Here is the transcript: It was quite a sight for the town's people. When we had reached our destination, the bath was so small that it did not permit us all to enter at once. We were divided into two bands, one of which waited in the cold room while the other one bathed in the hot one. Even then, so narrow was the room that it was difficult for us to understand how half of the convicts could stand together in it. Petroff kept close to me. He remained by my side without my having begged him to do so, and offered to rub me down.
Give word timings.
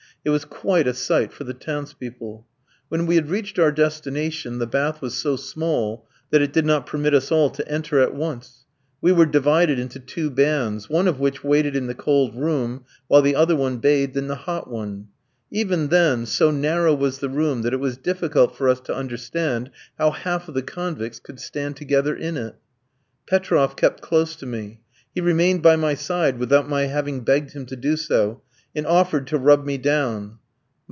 It 0.23 0.29
was 0.29 0.45
quite 0.45 0.87
a 0.87 0.93
sight 0.93 1.33
for 1.33 1.45
the 1.45 1.53
town's 1.55 1.93
people. 1.93 2.45
When 2.89 3.07
we 3.07 3.15
had 3.15 3.31
reached 3.31 3.57
our 3.57 3.71
destination, 3.71 4.59
the 4.59 4.67
bath 4.67 5.01
was 5.01 5.15
so 5.15 5.35
small 5.35 6.05
that 6.29 6.43
it 6.43 6.53
did 6.53 6.63
not 6.63 6.85
permit 6.85 7.15
us 7.15 7.31
all 7.31 7.49
to 7.49 7.67
enter 7.67 7.99
at 7.99 8.13
once. 8.13 8.65
We 9.01 9.11
were 9.13 9.25
divided 9.25 9.79
into 9.79 9.99
two 9.99 10.29
bands, 10.29 10.87
one 10.91 11.07
of 11.07 11.19
which 11.19 11.43
waited 11.43 11.75
in 11.75 11.87
the 11.87 11.95
cold 11.95 12.35
room 12.39 12.85
while 13.07 13.23
the 13.23 13.35
other 13.35 13.55
one 13.55 13.77
bathed 13.77 14.15
in 14.15 14.27
the 14.27 14.35
hot 14.35 14.69
one. 14.69 15.07
Even 15.49 15.87
then, 15.87 16.27
so 16.27 16.51
narrow 16.51 16.93
was 16.93 17.17
the 17.17 17.27
room 17.27 17.63
that 17.63 17.73
it 17.73 17.79
was 17.79 17.97
difficult 17.97 18.55
for 18.55 18.69
us 18.69 18.79
to 18.81 18.93
understand 18.95 19.71
how 19.97 20.11
half 20.11 20.47
of 20.47 20.53
the 20.53 20.61
convicts 20.61 21.17
could 21.17 21.39
stand 21.39 21.75
together 21.77 22.15
in 22.15 22.37
it. 22.37 22.53
Petroff 23.25 23.75
kept 23.75 24.01
close 24.01 24.35
to 24.35 24.45
me. 24.45 24.81
He 25.15 25.19
remained 25.19 25.63
by 25.63 25.77
my 25.77 25.95
side 25.95 26.37
without 26.37 26.69
my 26.69 26.83
having 26.83 27.21
begged 27.21 27.53
him 27.53 27.65
to 27.65 27.75
do 27.75 27.97
so, 27.97 28.43
and 28.73 28.87
offered 28.87 29.27
to 29.27 29.37
rub 29.37 29.65
me 29.65 29.77
down. 29.79 30.33